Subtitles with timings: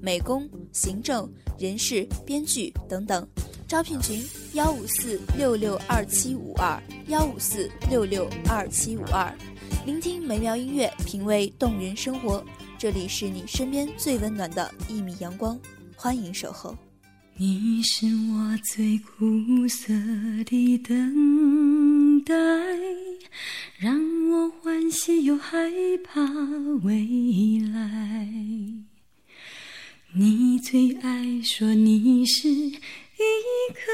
[0.00, 3.26] 美工、行政、人事、编剧等等。
[3.66, 4.22] 招聘群：
[4.52, 9.32] 幺五四六六二七五二幺五四六六二七五二。
[9.84, 12.44] 聆听美妙音乐，品味动人生活。
[12.78, 15.58] 这里是你身边最温暖的一米阳光，
[15.96, 16.76] 欢迎守候。
[17.36, 19.92] 你是我最苦涩
[20.44, 22.34] 的等待，
[23.78, 23.94] 让
[24.30, 25.70] 我欢喜又害
[26.04, 26.22] 怕
[26.82, 28.95] 未来。
[30.18, 32.72] 你最爱说你是一
[33.74, 33.92] 颗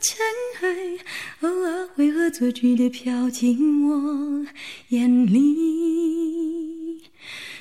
[0.00, 0.18] 尘
[0.62, 0.98] 埃，
[1.42, 4.44] 偶尔会恶作剧的飘进我
[4.88, 7.00] 眼里，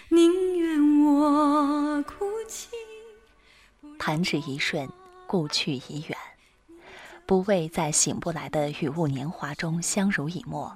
[0.09, 2.69] 宁愿我哭泣。
[3.99, 4.89] 弹指一瞬，
[5.27, 6.17] 故去已远。
[7.27, 10.75] 不为在醒不来的雨雾年华中相濡以沫，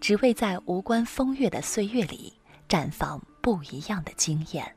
[0.00, 2.32] 只为在无关风月的岁月里
[2.66, 4.76] 绽放不一样的惊艳。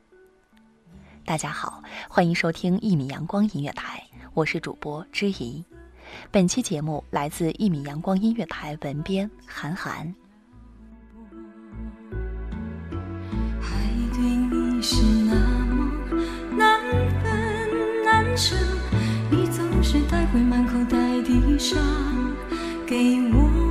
[1.26, 5.64] 大家好，欢迎收听一米阳光音乐台，我是主播知怡。
[6.30, 10.14] 本期节目来自一米阳光音乐台文编韩寒。
[13.62, 15.34] 爱对你是那
[15.64, 15.90] 么
[16.58, 16.78] 难
[17.22, 18.54] 分难舍，
[19.30, 21.78] 你总是带回满口袋的伤
[22.86, 23.63] 给我，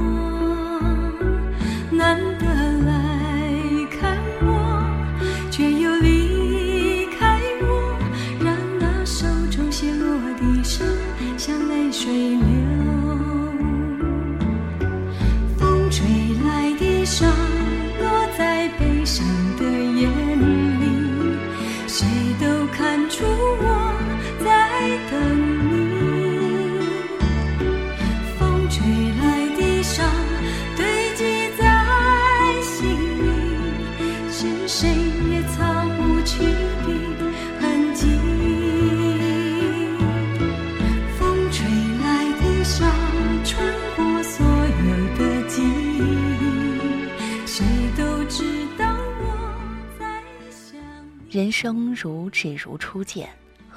[51.33, 53.27] 人生如只如初见，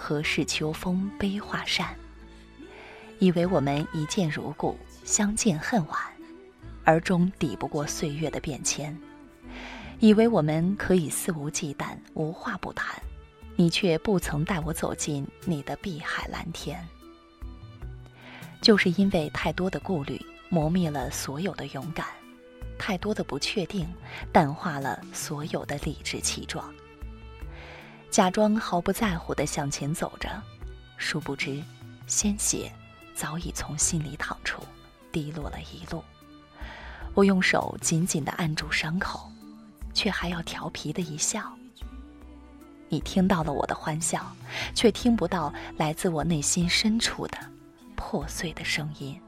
[0.08, 1.96] 何事秋风悲画扇？
[3.18, 5.98] 以为我们一见如故，相见恨晚，
[6.84, 8.94] 而终抵不过岁月的变迁；
[9.98, 13.02] 以为我们可以肆无忌惮，无话不谈，
[13.56, 16.86] 你却不曾带我走进你的碧海蓝天。
[18.62, 22.06] 就是因为太多的顾虑，磨灭了所有的勇敢；
[22.78, 23.84] 太多的不确定，
[24.32, 26.72] 淡化了所有的理直气壮。
[28.16, 30.42] 假装毫不在乎地向前走着，
[30.96, 31.62] 殊不知，
[32.06, 32.72] 鲜血
[33.14, 34.62] 早已从心里淌出，
[35.12, 36.02] 滴落了一路。
[37.12, 39.30] 我用手紧紧地按住伤口，
[39.92, 41.54] 却还要调皮的一笑。
[42.88, 44.34] 你听到了我的欢笑，
[44.74, 47.36] 却听不到来自我内心深处的
[47.96, 49.20] 破碎的声音。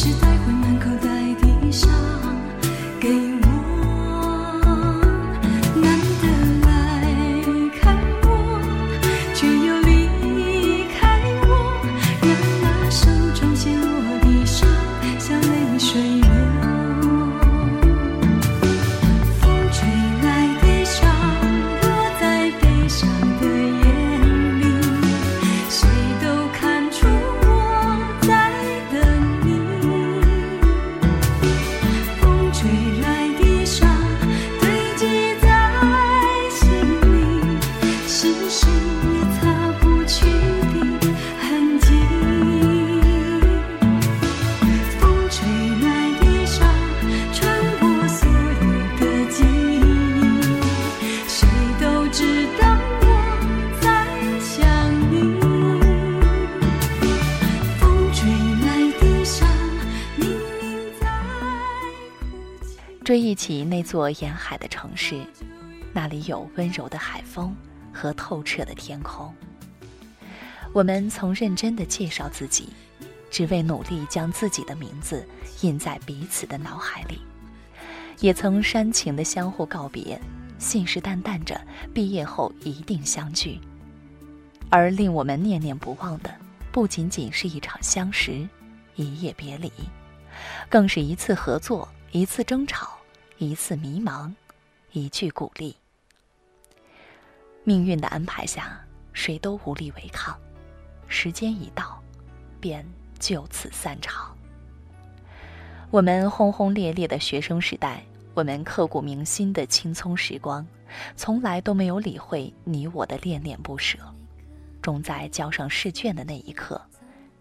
[0.00, 1.10] 是带回满口袋
[1.40, 1.90] 的伤
[3.00, 3.37] 给
[63.08, 65.24] 追忆起那座沿海的城市，
[65.94, 67.56] 那里有温柔的海风
[67.90, 69.34] 和透彻的天空。
[70.74, 72.68] 我们曾认真的介绍自己，
[73.30, 75.26] 只为努力将自己的名字
[75.62, 77.16] 印在彼此的脑海里；
[78.20, 80.20] 也曾煽情的相互告别，
[80.58, 81.58] 信誓旦旦着
[81.94, 83.58] 毕业后一定相聚。
[84.68, 86.30] 而令我们念念不忘的，
[86.70, 88.46] 不仅仅是一场相识，
[88.96, 89.72] 一夜别离，
[90.68, 92.97] 更是一次合作，一次争吵，
[93.40, 94.32] 一次迷茫，
[94.90, 95.76] 一句鼓励。
[97.62, 100.36] 命运的安排下，谁都无力违抗。
[101.06, 102.02] 时间一到，
[102.60, 102.84] 便
[103.20, 104.36] 就此散场。
[105.88, 108.02] 我们轰轰烈烈的学生时代，
[108.34, 110.66] 我们刻骨铭心的青葱时光，
[111.14, 113.98] 从来都没有理会你我的恋恋不舍，
[114.82, 116.80] 终在交上试卷的那一刻，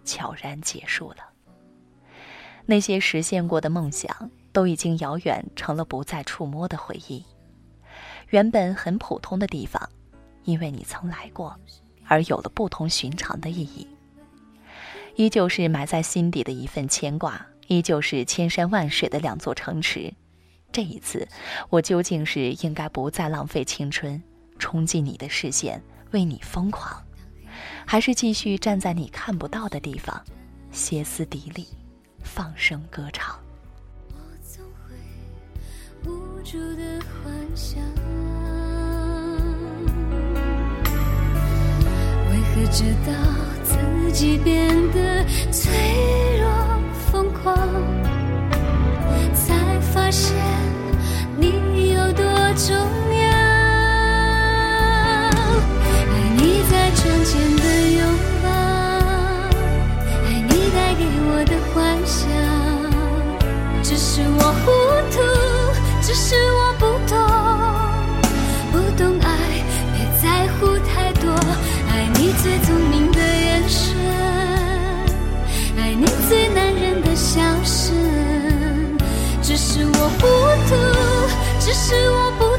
[0.05, 1.17] 悄然结束了。
[2.67, 7.23] 那些实现过的梦想，都已经遥远成了不再触摸的回忆。
[8.29, 9.87] 原本很普通的地方，
[10.45, 11.55] 因为你曾来过。
[12.07, 13.87] 而有了不同寻常的意义，
[15.15, 20.11] 依旧是埋在心底的一份牵挂，依旧是千山万水的两座城池。
[20.71, 21.27] 这一次，
[21.69, 24.19] 我究竟是应该不再浪费青春，
[24.57, 25.79] 冲进你的视线，
[26.13, 26.99] 为你疯狂，
[27.85, 30.19] 还是继续站在你看不到的地方，
[30.71, 31.67] 歇斯底里，
[32.23, 33.39] 放声歌唱？
[36.49, 37.77] 住的幻想。
[42.29, 43.11] 为何直到
[43.65, 43.75] 自
[44.13, 45.69] 己变得脆
[46.39, 46.47] 弱
[47.11, 47.53] 疯狂，
[49.33, 50.37] 才发现
[51.35, 52.23] 你有多
[52.55, 53.27] 重要。
[55.83, 55.91] 爱
[56.37, 58.01] 你在窗前的拥
[58.41, 58.47] 抱，
[60.23, 62.23] 爱你带给我的幻想。
[63.83, 64.65] 只是我糊
[65.11, 65.17] 涂，
[66.07, 67.19] 只是我不懂，
[68.71, 69.27] 不懂爱，
[69.91, 71.29] 别在乎太多。
[71.91, 73.93] 爱你最聪明的眼神，
[75.77, 77.93] 爱你最男人的笑声。
[79.41, 80.25] 只是我糊
[80.69, 80.75] 涂，
[81.59, 82.56] 只是我不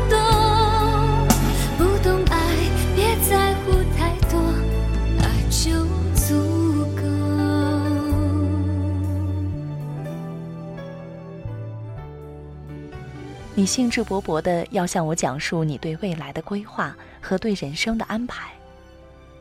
[13.58, 18.52] 你兴致勃勃的要向我讲述你对未来的规划和对人生的安排。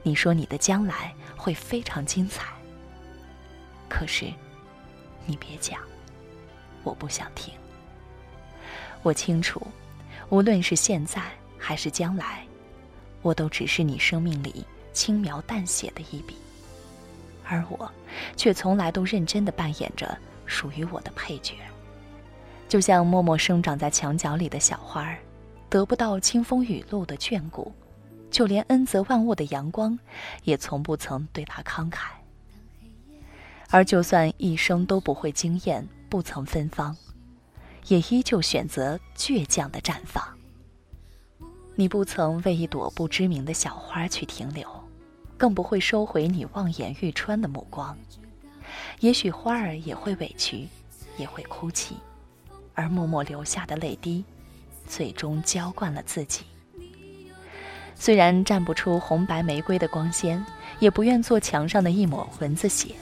[0.01, 2.47] 你说你的将来会非常精彩，
[3.87, 4.25] 可是，
[5.27, 5.79] 你别讲，
[6.81, 7.53] 我不想听。
[9.03, 9.61] 我清楚，
[10.29, 11.21] 无论是现在
[11.55, 12.43] 还是将来，
[13.21, 16.35] 我都只是你生命里轻描淡写的一笔，
[17.45, 17.87] 而我，
[18.35, 20.17] 却从来都认真的扮演着
[20.47, 21.53] 属于我的配角，
[22.67, 25.17] 就像默默生长在墙角里的小花儿，
[25.69, 27.71] 得不到清风雨露的眷顾。
[28.29, 29.97] 就连恩泽万物的阳光，
[30.43, 32.09] 也从不曾对他慷慨。
[33.69, 36.95] 而就算一生都不会惊艳，不曾芬芳，
[37.87, 40.21] 也依旧选择倔强的绽放。
[41.75, 44.67] 你不曾为一朵不知名的小花去停留，
[45.37, 47.97] 更不会收回你望眼欲穿的目光。
[48.99, 50.67] 也许花儿也会委屈，
[51.17, 51.95] 也会哭泣，
[52.77, 54.23] 而默默流下的泪滴，
[54.87, 56.43] 最终浇灌了自己。
[57.95, 60.45] 虽然站不出红白玫瑰的光鲜，
[60.77, 62.93] 也不愿做墙上的一抹蚊子血，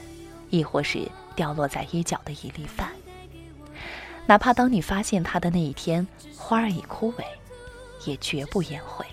[0.49, 1.05] 亦或是
[1.35, 2.89] 掉落在衣角的一粒饭。
[4.25, 7.25] 哪怕当你发现它的那一天，花儿已枯萎，
[8.05, 9.05] 也绝不言悔。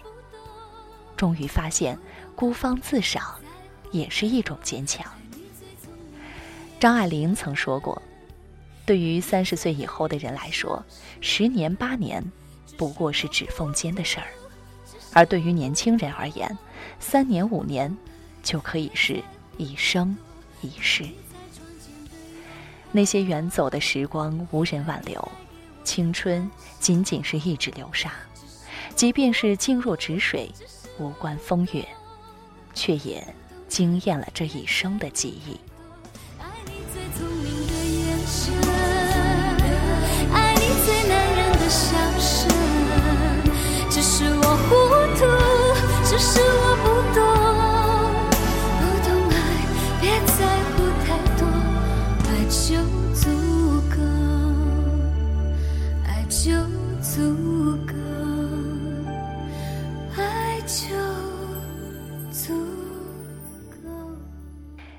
[1.17, 1.99] 终于发现，
[2.37, 3.35] 孤芳自赏，
[3.91, 5.05] 也是一种坚强。
[6.79, 8.01] 张爱玲曾说过
[8.93, 10.85] ：“对于三十岁以后的人来说，
[11.23, 12.23] 十年八年，
[12.77, 14.27] 不过是指缝间的事儿。”
[15.15, 16.59] 而对于年轻人而言，
[17.01, 17.97] 三年五年
[18.43, 19.23] 就可以是
[19.57, 20.15] 一生
[20.61, 21.07] 一世。
[22.91, 25.27] 那些远走的时光无人挽留，
[25.83, 28.13] 青春仅仅是一纸流沙。
[28.95, 30.53] 即便是静若止水，
[30.99, 31.83] 无关风月，
[32.75, 33.27] 却也
[33.69, 35.59] 惊艳了这一生的记忆。
[46.25, 47.19] 是我不懂，
[48.79, 49.35] 不懂爱，
[50.01, 50.39] 别在
[50.71, 51.43] 乎太多，
[52.29, 52.79] 爱就
[53.13, 53.27] 足
[53.91, 53.97] 够，
[56.07, 56.41] 爱就
[57.01, 57.13] 足
[57.85, 57.93] 够，
[60.17, 60.95] 爱就
[62.31, 62.55] 足
[63.83, 63.91] 够。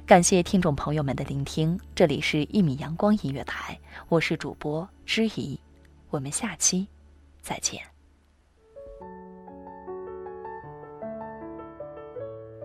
[0.05, 5.57] 感谢听众朋友们的聆听，这里是《一米阳光音乐台》，我是主播知怡。
[6.09, 6.85] 我们下期
[7.41, 7.92] 再见。